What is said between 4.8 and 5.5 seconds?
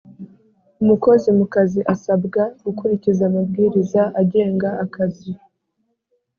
akazi